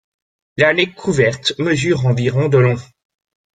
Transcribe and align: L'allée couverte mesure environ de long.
L'allée 0.57 0.91
couverte 0.91 1.53
mesure 1.59 2.07
environ 2.07 2.49
de 2.49 2.57
long. 2.57 2.75